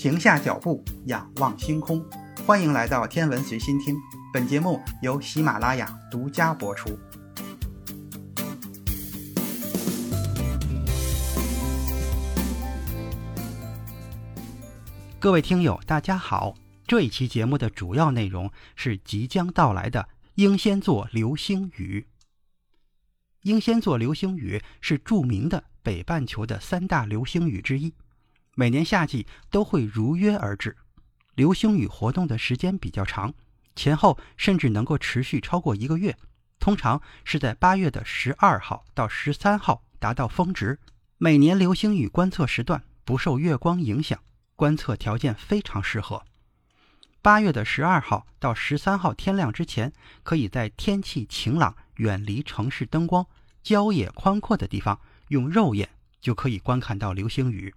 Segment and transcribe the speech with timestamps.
[0.00, 2.02] 停下脚步，仰望星空。
[2.46, 3.94] 欢迎来到天文随心听，
[4.32, 6.98] 本节目由喜马拉雅独家播出。
[15.18, 16.54] 各位听友，大家好。
[16.86, 22.06] 这一期节目的主要内容是即将到来的英仙座流星雨。
[23.42, 27.92] 英仙座流星雨是著名的北半球的三大流星雨之一，
[28.60, 30.76] 每年夏季都会如约而至。
[31.34, 33.32] 流星雨活动的时间比较长，
[33.74, 36.14] 前后甚至能够持续超过一个月。
[36.58, 40.78] 通常是在八月的十二号到十三号达到峰值。
[41.16, 44.20] 每年流星雨观测时段不受月光影响。
[44.56, 46.22] 观测条件非常适合。
[47.22, 49.90] 八月的十二号到十三号天亮之前，
[50.22, 53.26] 可以在天气晴朗、远离城市灯光、
[53.62, 55.88] 郊野宽阔的地方，用肉眼
[56.20, 57.74] 就可以观看到流星雨。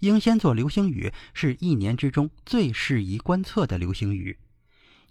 [0.00, 4.38] 英仙座流星雨是一年之中最适宜观测的流星雨，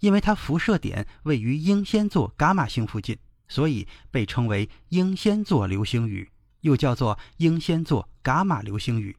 [0.00, 6.30] 因为它辐射点位于英仙座伽马星附近，所以被称为英仙座流星雨，
[6.62, 9.16] 又叫做英仙座伽马流星雨。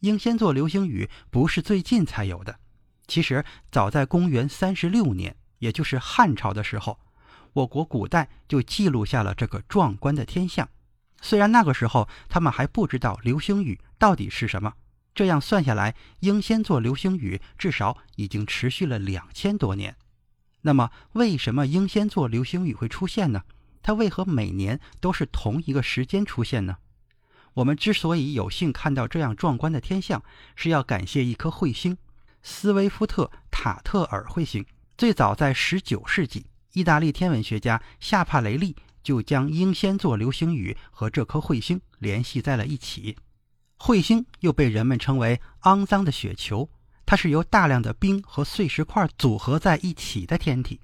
[0.00, 2.60] 英仙座流星雨不是最近才有的，
[3.08, 7.00] 其实早在公元三十六年，也就是汉朝的时候，
[7.54, 10.68] 我国古代就记录下了这个壮观的天象。
[11.20, 14.72] 虽然那个时候他们还不知道流星雨到底是什么，
[15.14, 19.94] 这样算下来，英仙座流星雨至少已经持续了两千多年。
[20.62, 23.42] 那么，为什么英仙座流星雨会出现呢？
[23.82, 26.78] 它为何每年都是同一个时间出现呢？
[27.52, 30.22] 我们之所以有幸看到这样壮观的天象，
[30.56, 31.98] 是要感谢一颗彗星——
[32.42, 34.64] 斯威夫特塔特尔彗星。
[34.96, 43.16] 最早在19世纪，意大利天文学家夏帕雷利就将英仙座流星雨和这颗彗星联系在了一起。
[43.80, 46.68] 彗星又被人们称为“肮脏的雪球”，
[47.06, 50.78] 它是由大量的冰和碎石块组合在一起的天体。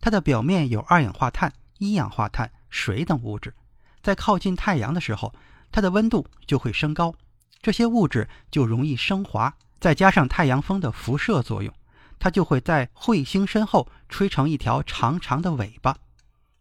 [0.00, 3.54] 它的表面有二氧化碳、一氧化碳、水等物质，
[4.02, 5.32] 在靠近太阳的时候。
[5.70, 7.14] 它的温度就会升高，
[7.62, 11.72] 这些物质就容易升华，再加上太阳风的辐射作用，
[12.18, 15.96] 它就会在彗星身后吹成一条长长的尾巴。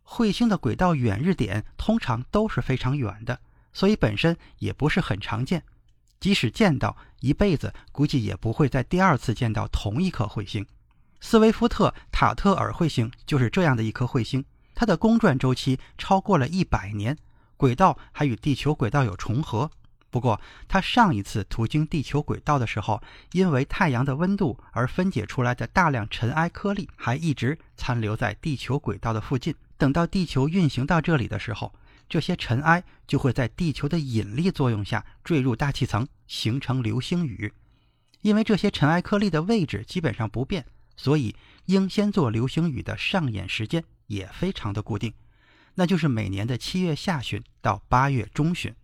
[0.05, 3.39] 彗星的轨道远日点通常都是非常远的，
[3.73, 5.63] 所以本身也不是很常见。
[6.19, 10.65] 即使见到，一辈子估计也不会在第二次见到同一颗彗星。
[11.21, 14.43] 斯威夫特塔特尔彗星就是这样的一颗彗星，
[14.73, 17.17] 它的公转周期超过了一百年。
[17.57, 19.69] 轨道还与地球轨道有重合，
[20.09, 23.01] 不过它上一次途经地球轨道的时候，
[23.33, 29.53] 因为太阳的温度而分解出来的大量尘埃颗粒还一直残留在地球轨道的附近。
[29.77, 31.73] 等到地球运行到这里的时候，
[32.09, 37.53] 这些尘埃就会在地球的引力作用下坠入大气层，形成流星雨。
[38.21, 40.65] 因为这些尘埃颗粒的位置基本上不变，
[40.97, 45.13] 所以英仙座流星雨的上演时间也非常的固定。
[45.75, 48.75] 那就是每年的七月下旬到八月中旬，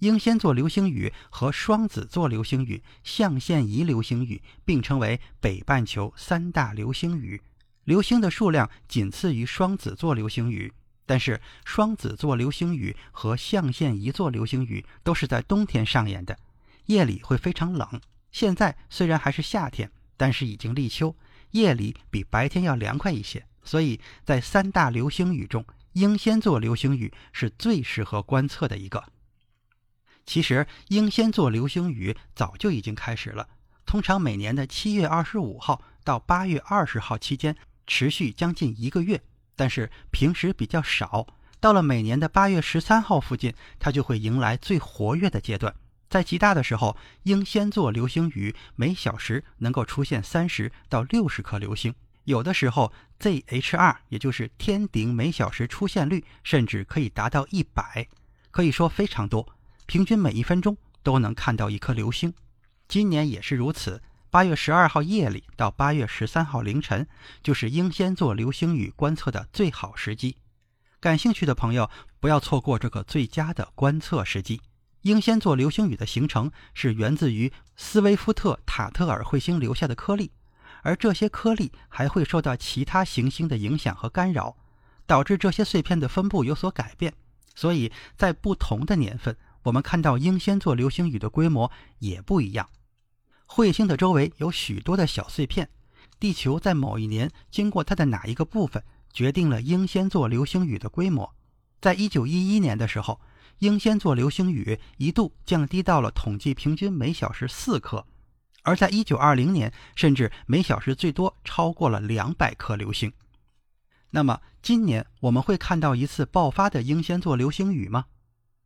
[0.00, 7.40] 英仙座流星雨和双子座流星雨、象限仪流星雨并称为北半球三大流星雨。
[7.84, 10.70] 流星的数量仅次于双子座流星雨，
[11.06, 16.36] 但是双子座流星雨和象限仪座流星雨都是在冬天上演的，
[16.86, 18.00] 夜里会非常冷。
[18.32, 21.16] 现在虽然还是夏天，但是已经立秋，
[21.52, 25.64] 夜里比白天要凉快一些，所以在三大流星雨中。
[25.92, 29.02] 英仙座流星雨是最适合观测的一个。
[30.26, 33.48] 其实，英仙座流星雨早就已经开始了，
[33.86, 37.56] 通常每年的七月二十五号到八月二十号期间，
[37.86, 39.22] 持续将近一个月。
[39.56, 41.26] 但是平时比较少，
[41.58, 45.74] 到了每年的八月十三号附近，它就会迎来最活跃的阶段。
[46.08, 51.92] 在极大的时候，英仙座流星雨每小时能够出现三十到六十颗流星。
[52.24, 58.06] 有的时候，ZHR 也就是天顶每小时出现率，甚至可以达到一百，
[58.50, 59.48] 可以说非常多。
[59.86, 62.34] 平均每一分钟都能看到一颗流星。
[62.88, 64.02] 今年也是如此。
[64.36, 67.08] 八月十二号夜里到八月十三号凌晨，
[67.42, 70.36] 就是英仙座流星雨观测的最好时机。
[71.00, 71.88] 感兴趣的朋友
[72.20, 74.60] 不要错过这个最佳的观测时机。
[75.00, 80.30] 英仙座流星雨的形成是源自于斯威夫特塔特尔彗星留下的颗粒。
[80.82, 84.54] 而这些颗粒还会受到其他行星的影响和干扰，
[85.06, 87.14] 导致这些碎片的分布有所改变。
[87.54, 92.68] 所以在不同的年份，我们看到英仙座流星雨的规模也不一样。
[93.48, 95.68] 彗星的周围有许多的小碎片，
[96.18, 98.82] 地球在某一年经过它的哪一个部分，
[99.12, 101.34] 决定了英仙座流星雨的规模。
[101.80, 103.20] 在一九一一年的时候，
[103.58, 108.04] 英仙座流星雨一度降低到了统计平均每小时四颗。
[108.62, 113.12] 而在1920年，甚至每小时最多超过了200颗流星。
[114.10, 118.06] 那么今年我们会看到一次爆发的英仙座流星雨吗？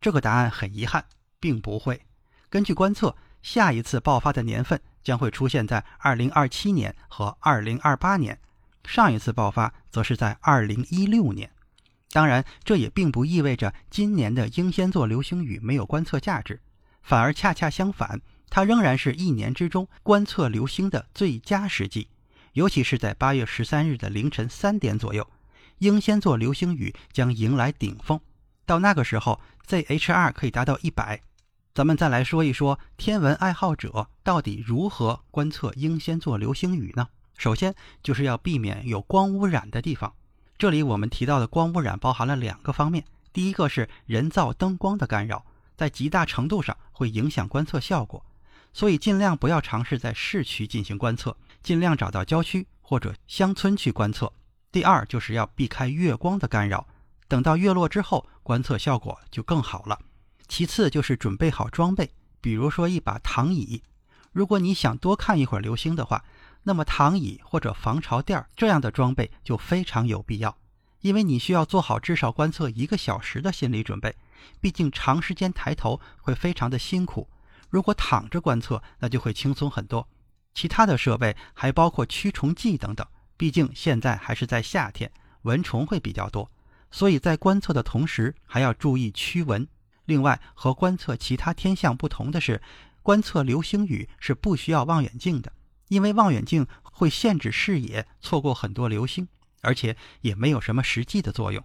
[0.00, 1.04] 这个答案很遗憾，
[1.38, 2.00] 并不会。
[2.48, 8.38] 根据观测，下一次爆发的年份将会出现在2027年和2028年，
[8.84, 11.50] 上一次爆发则是在2016年。
[12.12, 16.60] 当然，这也并不意味着今年的英仙座流星雨没有观测价值，
[17.02, 18.20] 反而恰恰相反。
[18.50, 22.08] 它仍然是一年之中观测流星的最佳时机，
[22.54, 25.24] 尤其是在八月十三日的凌晨三点左右，
[25.78, 28.20] 英仙座流星雨将迎来顶峰。
[28.66, 31.22] 到那个时候，ZHR 可以达到一百。
[31.72, 37.06] 咱们再来说一说天文爱好者到底如何观测英仙座流星雨呢？
[37.38, 37.72] 首先
[38.02, 40.12] 就是要避免有光污染的地方。
[40.58, 45.44] 这里我们提到的光污染包含了两个方面，第一个是人造灯光的干扰，
[45.76, 48.24] 在极大程度上会影响观测效果。
[48.72, 54.32] 所以尽量不要尝试在市区进行观测，尽量找到郊区或者乡村去观测。
[54.72, 56.86] 第二，就是要避开月光的干扰，
[57.28, 59.98] 等到月落之后，观测效果就更好了。
[60.50, 62.10] 其次就是准备好装备，
[62.40, 63.84] 比如说一把躺椅。
[64.32, 66.24] 如果你想多看一会儿流星的话，
[66.64, 70.58] 那么躺椅或者防潮垫这样的装备就非常有必要，
[71.02, 74.16] 因为你需要做好至少观测一个小时的心理准备，
[74.60, 77.30] 毕竟长时间抬头会非常的辛苦。
[77.68, 80.08] 如果躺着观测，那就会轻松很多。
[80.52, 83.06] 其他的设备还包括驱虫剂等等。
[83.36, 85.12] 毕竟现在还是在夏天，
[85.42, 86.50] 蚊虫会比较多，
[86.90, 89.64] 所以在观测的同时还要注意驱蚊。
[90.04, 92.60] 另外，和观测其他天象不同的是，
[93.02, 95.52] 观测流星雨是不需要望远镜的，
[95.88, 99.28] 因为望远镜会限制视野，错过很多流星，
[99.62, 101.64] 而且也没有什么实际的作用。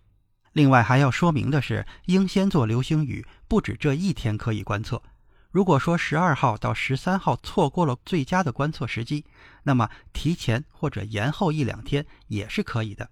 [0.54, 5.02] 另外还要说明的是，英仙座流星雨不止这一天可以观测。
[5.52, 9.26] 如果说十二号到十三号错过了最佳的观测时机，
[9.64, 13.10] 那么提前或者延后一两天也是可以的。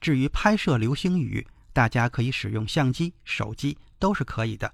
[0.00, 1.46] 至于拍摄流星雨，
[1.76, 4.72] 大家可以使用相机、手机都是可以的，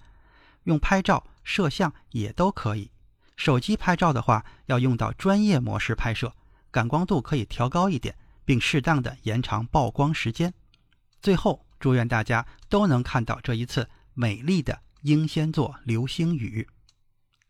[0.62, 2.92] 用拍照、摄像也都可以。
[3.36, 6.32] 手机拍照的话，要用到专业模式拍摄，
[6.70, 10.54] 感光度可以调高一点，并适当的延长曝光时间。
[11.20, 16.68] 最后，祝愿大家都能看到这一次美丽的英仙座流星雨。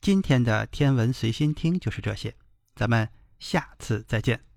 [0.01, 2.35] 今天的天文随心听就是这些，
[2.75, 3.07] 咱们
[3.39, 4.52] 下次再见。